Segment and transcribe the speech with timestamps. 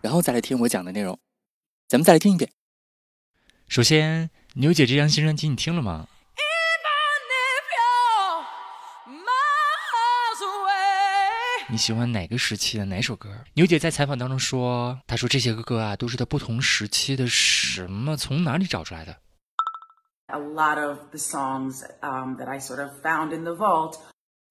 [0.00, 1.18] 然后再来听我讲的内容，
[1.88, 2.50] 咱们再来听一遍。
[3.68, 6.08] 首先，牛姐这张新专辑你听了吗？
[11.70, 13.44] 你喜欢哪个时期的哪首歌？
[13.52, 19.14] 牛姐在采访当中说，她说这些个歌啊，都是她不同时期的什么，从哪里找出来的
[20.28, 23.96] ？A lot of the songs um, that I sort of found in the vault.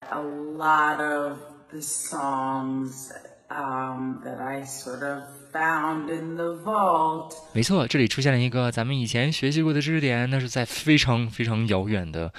[0.10, 1.40] A lot of
[1.72, 3.12] the songs.
[3.55, 7.35] Um, that I sort of found in the vault。
[7.53, 12.33] 没错，这里出现了一个咱们以前学习过的知识点，那是在非常非常遥远的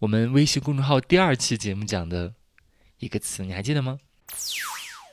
[0.00, 2.34] 我们微信公众号第二期节目讲的
[2.98, 4.00] 一个词，你还记得吗？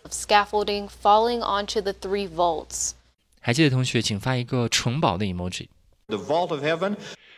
[0.10, 2.92] Scaffolding falling onto the three vaults。
[3.40, 6.98] 还记得同学，请发一个城堡的 emoji。The vault of heaven.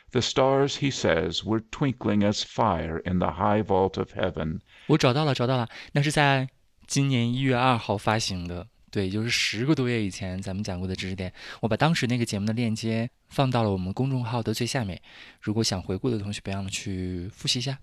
[0.09, 4.61] The stars, he says, were twinkling as fire in the high vault of heaven.
[4.87, 6.49] 我找到了，找到了，那是在。
[6.86, 11.32] 今年一月二号发行的，对，就是十个多月以前咱们讲过的知识点。
[11.60, 15.00] 我把当时那个节目的链接放到了我们公众号的最下面，
[15.40, 17.78] 如果想回顾的同学，别忘了去复习一下。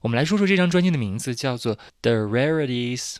[0.00, 3.14] 我们来说说这张专辑的名字，叫做《The Rarities》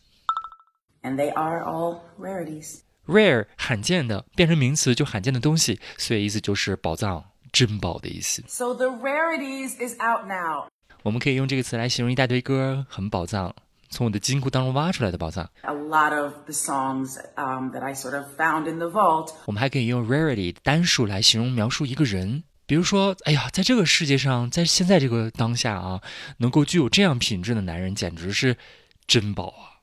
[1.03, 2.81] ，and they are all rarities。
[3.07, 8.43] Rare 罕见的，变成名词就罕见的东西，所以意思就是宝藏、珍宝的意思。
[8.49, 10.69] So the rarities is out now。
[11.03, 13.55] 我们可以用这个词来形容一大堆歌很宝藏。
[13.97, 15.49] 从我的金库当中挖出来的宝藏。
[15.63, 19.31] A lot of the songs um, that I sort of found in the vault。
[19.47, 26.03] 我们还可以用 rarity 单数来形容描述一个人，比如说，哎呀，在这个世界上，在现在这个当下啊，
[26.37, 28.59] 能够具有这样品质的男人，简直是
[29.07, 29.81] 珍宝啊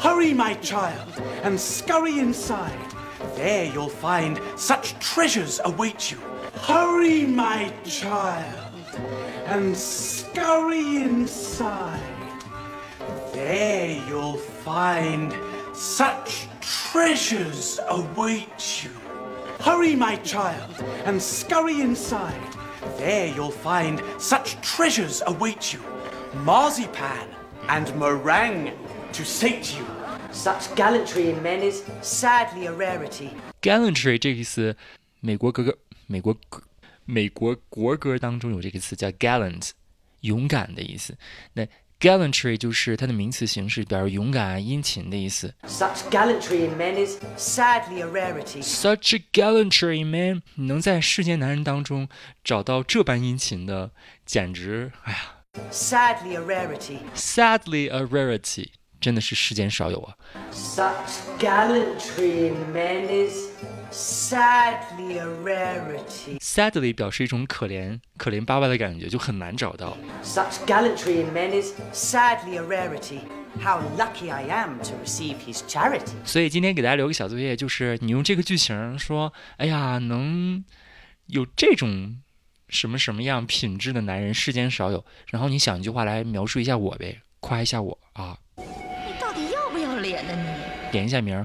[0.00, 0.94] ！Hurry, my child,
[1.44, 2.70] and scurry inside.
[3.36, 6.18] There you'll find such treasures await you.
[6.66, 8.72] Hurry, my child,
[9.46, 12.19] and scurry inside.
[13.39, 15.33] There you'll find
[15.73, 18.91] such treasures await you.
[19.59, 22.33] Hurry, my child, and scurry inside.
[22.97, 25.81] There you'll find such treasures await you.
[26.43, 27.27] Marzipan
[27.67, 28.73] and meringue
[29.13, 29.85] to sate you.
[30.31, 33.31] Such gallantry in men is sadly a rarity.
[33.61, 34.75] Gallantry 这个词，
[35.21, 35.77] 美国歌歌，
[36.07, 36.61] 美国歌，
[37.05, 39.71] 美国国歌当中有这个词叫 gallant，
[40.21, 41.17] 勇敢的意思。
[41.53, 41.65] 那
[41.99, 45.53] Gallantry 就是它的名词形式，表示勇敢啊、殷勤的意思。
[45.65, 48.61] Such gallantry in men is sadly a rarity.
[48.61, 52.09] Such gallantry in men，能在世间男人当中
[52.43, 53.91] 找到这般殷勤的，
[54.25, 55.19] 简直，哎呀。
[55.71, 56.97] Sadly a rarity.
[57.15, 60.17] Sadly a rarity，真的是世间少有啊。
[60.51, 60.91] Such
[61.39, 63.51] gallantry in men is
[63.92, 66.38] Sadly a rarity.
[66.40, 69.96] Sadly 表示一种可怜、可怜巴巴的感觉，就很难找到。
[70.22, 73.20] Such gallantry in men is sadly a rarity.
[73.60, 76.12] How lucky I am to receive his charity.
[76.24, 80.64] 所以今天给大家留个小作业，就是你用这个句型说：“哎呀，能
[81.26, 82.20] 有这种
[82.68, 88.38] 什么什么样品质的男人，世间少有。”然后你想一句话来描述一下我呗，夸一下我啊。
[88.56, 88.62] 你
[89.20, 90.32] 到底要不要脸呢？
[90.36, 91.44] 你点一下名。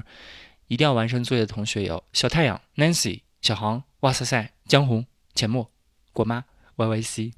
[0.68, 5.70] 一定要完成作业的同学有小太阳、Nancy、小航、哇塞塞、江红、浅墨、
[6.12, 6.44] 果妈、
[6.76, 7.32] Y Y C。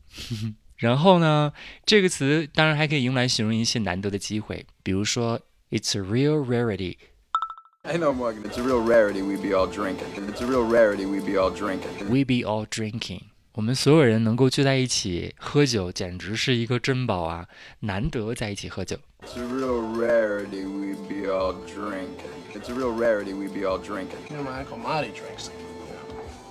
[0.77, 1.53] 然后呢，
[1.85, 5.41] 这个词当然还可以用来形容一些难得的机会，比如说
[5.71, 6.97] It's a real rarity。
[7.83, 10.07] I know Morgan, it's a real rarity we be all drinking.
[10.29, 12.09] It's a real rarity we be all drinking.
[12.09, 13.23] We be all drinking.
[13.53, 17.49] 我们所有人能够聚在一起喝酒，简直是一个珍宝啊！
[17.81, 18.97] 难得在一起喝酒。
[19.23, 22.38] It's a real rarity we be all drinking.
[22.55, 24.19] It's a real rarity we'd be all drinking.
[24.31, 25.51] You know, my uncle Marty drinks.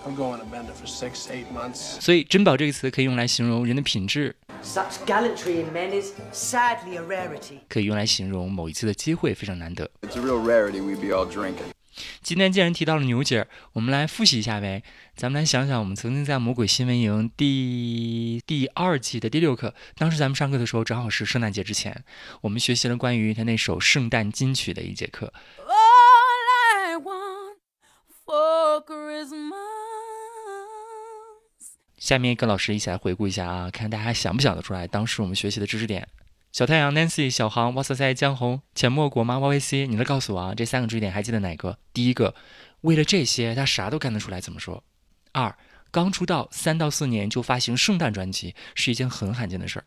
[0.05, 1.99] I'm going to bend it for six, eight months.
[1.99, 4.35] 所以，珍宝这个词可以用来形容人的品质。
[4.63, 7.59] Such gallantry in men is sadly a rarity.
[7.67, 9.89] 可以用来形容某一次的机会非常难得。
[10.01, 11.73] It's a real rarity we'd be all drinking.
[12.21, 14.83] 今天既然提到了牛姐，我们来复习一下呗。
[15.15, 22.03] 咱们来想想，我们曾经在魔鬼新闻营第第二季的第六课，当时咱们上课的时候正好是圣诞节之前，
[22.41, 25.33] 我们学习了关于他那首圣诞金曲的一节课。
[31.97, 36.07] 下面跟老师一起来回顾一下啊，看大家想不想得出来当时我们学习的知识点。
[36.51, 41.77] 小太阳 Nancy 小航哇塞塞江红浅墨果妈 YYC，你来告诉我啊，这三个知识点还记得哪个？
[41.93, 42.35] 第一个
[42.81, 44.39] 为了这些，他啥都干得出来。
[44.39, 44.83] 怎么说？
[45.33, 45.55] 二，
[45.91, 49.85] 刚出道三到四年就发行圣诞专辑是一件很罕见的事儿。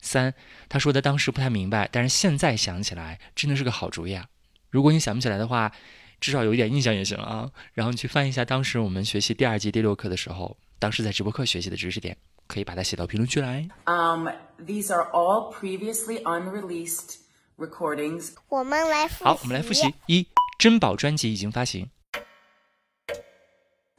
[0.00, 0.34] 三，
[0.68, 4.26] 他说的当时不太明白，但是现在想起来真的是个好主意啊。
[4.70, 5.72] 如果你想不起来的话，
[6.20, 7.50] 至少有一点印象也行啊。
[7.74, 12.16] 然后你去翻一下当时我们学习第二季第六课的时候，当时在直播课学习的知识点，
[12.46, 13.68] 可以把它写到评论区来。
[13.84, 14.28] Um,
[14.64, 17.16] these are all previously unreleased
[17.56, 18.34] recordings.
[18.48, 19.24] 我们来复习。
[19.24, 20.26] 好，我们来复习：一，
[20.58, 21.90] 珍宝专辑已经发行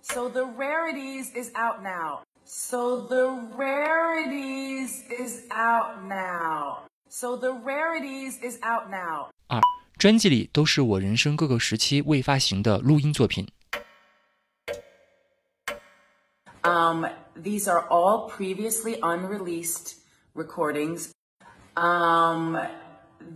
[0.03, 2.23] ；So the rarities is out now.
[2.45, 3.27] So the
[3.57, 6.87] rarities is out now.
[7.07, 9.29] So the rarities is out now.
[9.47, 9.61] 二，
[9.99, 13.45] 专辑里都是我人生各个时期未发行的录音作品
[16.61, 17.05] ；Um,
[17.35, 19.95] these are all previously unreleased
[20.33, 21.11] recordings.
[21.75, 22.57] Um,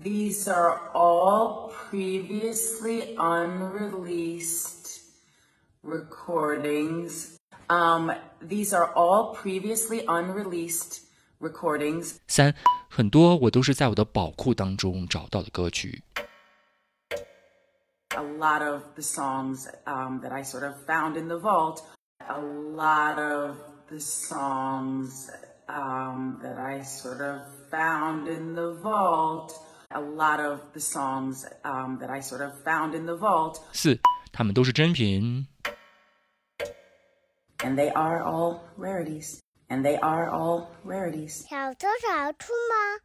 [0.01, 5.01] these are all previously unreleased
[5.83, 7.35] recordings.
[7.67, 11.01] Um, these are all previously unreleased
[11.41, 12.15] recordings.
[12.29, 12.55] 三，
[12.87, 16.01] 很多我都是在我的宝库当中找到的歌曲；
[18.16, 21.82] A lot of the songs um, that I sort of found in the vault.
[22.28, 23.56] A lot of
[23.88, 25.30] the songs
[25.68, 29.52] um, that I sort of found in the vault.
[29.90, 33.60] A lot of the songs um, that I sort of found in the vault.
[33.72, 33.98] 四，
[34.32, 35.46] 他们都是真品；
[37.58, 39.40] And they are all rarities.
[39.68, 41.46] And they are all rarities.
[41.48, 43.00] 小偷找出吗？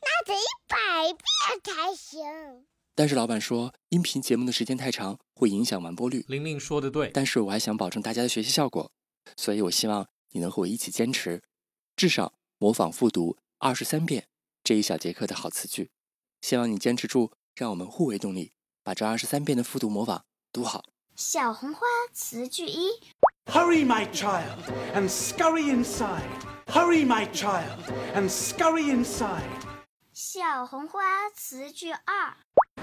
[0.00, 2.24] 那得一百遍才行。
[2.97, 6.23] 但是老板说，音频节目的时间太长，会影响完播率。
[6.29, 8.89] 玲玲说的对，但是我还想保证大家的学习效果，
[9.35, 11.43] 所以我希望你能和我一起坚持，
[11.97, 14.27] 至少模仿复读二十三遍
[14.63, 15.91] 这一小节课的好词句。
[16.39, 20.85] 希望你坚持住，让我们互为动力，把这二十三遍的复读模仿读好。
[21.17, 21.81] 小红花
[22.13, 22.91] 词句一
[23.45, 24.59] ，Hurry, my child,
[24.93, 26.21] and scurry inside.
[26.67, 27.79] Hurry, my child,
[28.13, 29.43] and scurry inside.
[30.13, 32.37] 小红花词句二，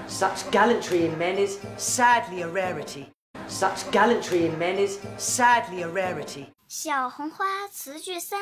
[0.07, 3.07] Such gallantry in men is sadly a rarity.
[3.47, 6.47] Such gallantry in men is sadly a rarity.
[6.67, 8.39] 小红花词句三，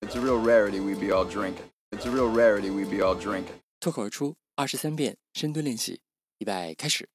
[0.00, 1.70] It's a real rarity we be all drinking.
[1.90, 3.60] It's a real rarity we be all drinking.
[3.80, 6.00] 脱口而出二十三遍深蹲练习，
[6.38, 7.08] 预备开始。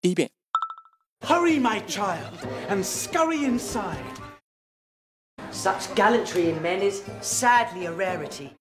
[0.00, 0.30] 第一遍，
[1.20, 2.38] Hurry, my child,
[2.68, 3.98] and scurry inside.
[5.52, 8.56] Such gallantry in men is sadly a rarity.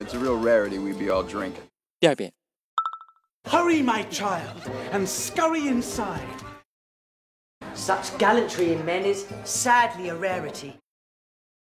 [0.00, 1.62] It's a real rarity we be all drinking.
[2.00, 2.32] 第二遍，
[3.48, 4.60] Hurry, my child,
[4.92, 6.26] and scurry inside.
[7.74, 10.78] Such gallantry in men is sadly a rarity.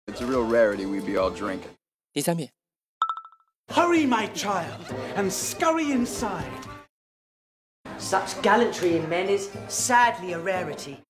[0.08, 1.70] It's a real rarity we be all drinking.
[2.12, 2.50] 第三遍，
[3.68, 6.44] Hurry, my child, and scurry inside.
[7.98, 11.02] Such gallantry in men is sadly a rarity.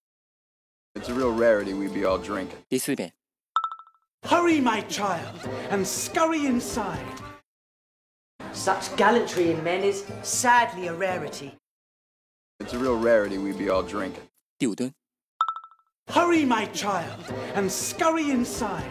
[0.94, 2.58] It's a real rarity we be all drinking.
[2.68, 3.12] 第四遍，
[4.24, 5.40] Hurry, my child,
[5.70, 6.98] and scurry inside.
[8.52, 11.56] Such gallantry in men is sadly a rarity.
[12.58, 14.24] It's a real rarity we be all drinking.
[14.58, 14.92] 第五蹲，
[16.08, 17.24] Hurry, my child,
[17.54, 18.84] and scurry inside.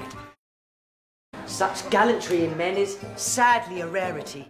[1.45, 4.50] Such gallantry in men is sadly a rarity.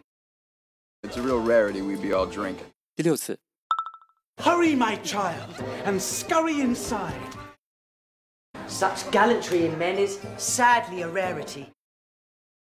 [1.03, 2.67] It's a real rarity we be all drinking.
[2.95, 3.37] 第六次，
[4.37, 5.53] Hurry, my child,
[5.85, 7.35] and scurry inside.
[8.67, 11.73] Such gallantry in men is sadly a rarity.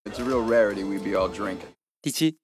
[0.05, 1.69] It's a real rarity we be all drinking.
[2.05, 2.39] 第七，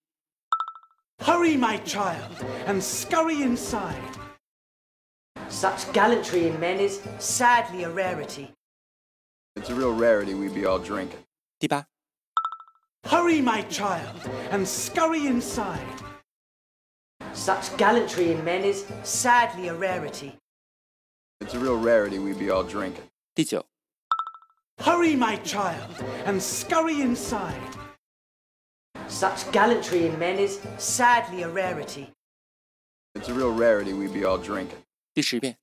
[1.20, 2.30] Hurry, my child,
[2.66, 3.96] and scurry inside.
[5.48, 8.52] Such gallantry in men is sadly a rarity.
[9.54, 11.24] It's a real rarity we be all drinking.
[11.58, 11.86] 第八，
[13.04, 15.80] Hurry, my child, and scurry inside.
[17.32, 20.36] Such gallantry in men is sadly a rarity.
[21.40, 23.04] It's a real rarity we be all drinking.
[23.34, 23.64] 第九，
[24.78, 25.90] Hurry, my child,
[26.26, 27.56] and scurry inside.
[29.10, 32.12] Such gallantry in men is sadly a rarity.
[33.14, 34.82] It's a real rarity we be all drinking.
[35.14, 35.56] 第十遍，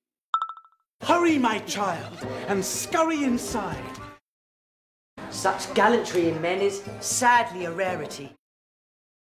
[1.02, 2.18] Hurry, my child,
[2.48, 3.78] and scurry inside.
[5.30, 8.34] Such gallantry in men is sadly a rarity.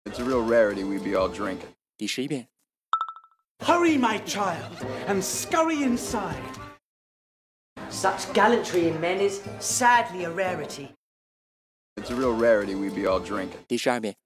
[0.05, 1.75] It's a real rarity we be all drinking.
[1.97, 2.49] 第十一遍，
[3.61, 6.37] Hurry, my child, and scurry inside.
[7.91, 10.95] Such gallantry in men is sadly a rarity.
[11.97, 13.65] It's a real rarity we be all drinking.
[13.69, 14.17] 第十二遍，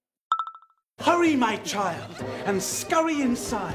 [0.98, 2.10] Hurry, my child,
[2.46, 3.75] and scurry inside.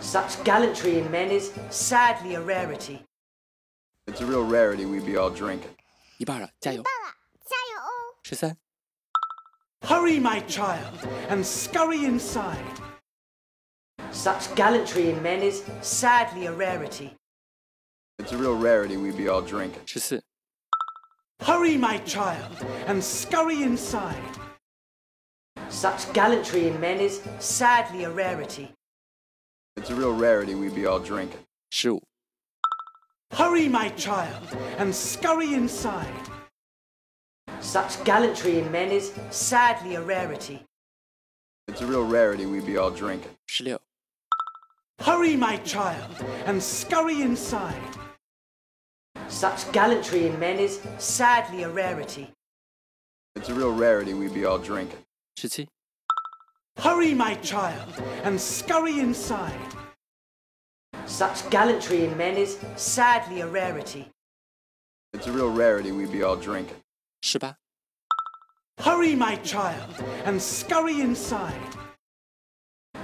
[0.00, 3.04] Such gallantry in men is sadly a rarity.
[4.06, 5.74] It's a real rarity we be all drinking.
[6.18, 6.82] 一半了，加油！
[6.82, 8.16] 到了，加油哦！
[8.22, 8.56] 十三、
[9.82, 12.64] Hurry, my child, and scurry inside.
[14.10, 17.16] Such gallantry in men is sadly a rarity.
[18.18, 19.86] It's a real rarity we be all drinking.
[19.86, 20.24] 十四、
[21.43, 22.55] Hurry, my child,
[22.87, 24.37] and scurry inside.
[25.67, 28.71] Such gallantry in men is sadly a rarity.
[29.75, 31.41] It's a real rarity we be all drinking.
[31.69, 32.01] Shoot.
[33.33, 36.29] Hurry, my child, and scurry inside.
[37.59, 40.63] Such gallantry in men is sadly a rarity.
[41.67, 43.35] It's a real rarity we be all drinking.
[45.01, 47.97] Hurry, my child, and scurry inside.
[49.27, 52.31] Such gallantry in men is sadly a rarity.
[53.35, 54.99] It's a real rarity we be all drinking.
[55.39, 55.67] Shitty.
[56.77, 57.93] Hurry, my child,
[58.23, 59.59] and scurry inside.
[61.05, 64.09] Such gallantry in men is sadly a rarity.
[65.13, 66.77] It's a real rarity we be all drinking.
[67.21, 67.55] 是吧?
[68.79, 71.77] Hurry, my child, and scurry inside.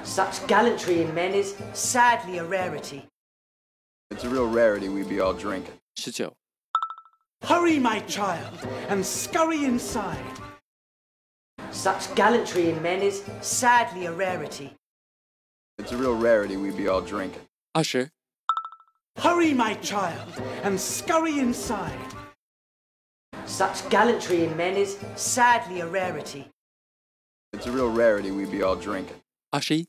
[0.04, 3.08] Such gallantry in men is sadly a rarity.
[4.12, 5.80] It's a real rarity we be all drinking.
[5.99, 6.37] 十九、
[7.43, 10.19] Hurry, my child, and scurry inside.
[11.71, 14.77] Such gallantry in men is sadly a rarity.
[15.77, 17.43] It's a real rarity we be all drinking.
[17.73, 18.11] 二十、
[19.17, 21.93] Hurry, my child, and scurry inside.
[23.47, 26.51] Such gallantry in men is sadly a rarity.
[27.53, 29.21] It's a real rarity we be all drinking.
[29.51, 29.89] 二十一、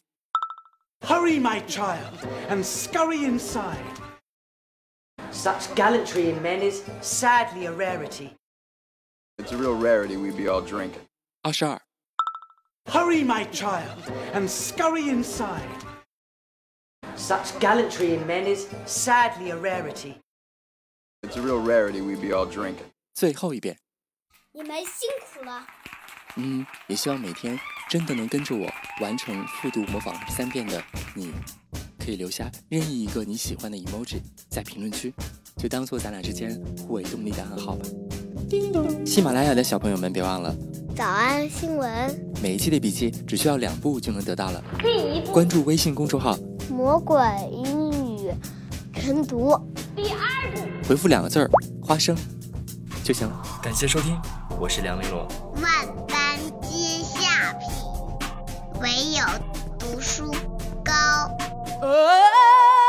[1.02, 2.18] Hurry, my child,
[2.50, 4.09] and scurry inside.
[5.32, 8.36] Such gallantry in men is sadly a rarity.
[9.38, 11.02] It's a real rarity we be all drinking.
[11.42, 11.82] 二十二、
[12.86, 14.00] Hurry, my child,
[14.34, 15.68] and scurry inside.
[17.16, 20.22] Such gallantry in men is sadly a rarity.
[21.22, 22.92] It's a real rarity we be all drinking.
[23.14, 23.78] 最后一遍。
[24.52, 25.66] 你们辛苦了。
[26.38, 28.70] 嗯，也希望每天真的能跟着我
[29.02, 30.84] 完成复读模仿三遍的
[31.16, 31.34] 你，
[32.01, 35.13] 可以留下任意一个你喜欢的 emoji 在评论区，
[35.57, 37.87] 就当做咱俩之间互为动力的暗号吧。
[38.49, 40.57] 叮咚喜马拉雅的小朋友们，别忘了
[40.97, 44.65] 早安新闻，每一期的笔记只需要两步就能得到了。
[44.79, 46.37] 第一步关注微信公众号，
[46.71, 47.19] 魔鬼
[47.53, 48.33] 英语
[48.95, 49.57] 晨读。
[49.95, 51.51] 第二步，回复两个字儿
[51.83, 52.17] “花生”
[53.05, 53.61] 就行了。
[53.63, 54.19] 感谢收听，
[54.59, 55.29] 我是梁玲珑。
[55.63, 57.69] 万般皆下品，
[58.81, 59.23] 唯有
[59.79, 60.33] 读书
[60.85, 60.93] 高。
[61.83, 62.80] Oh!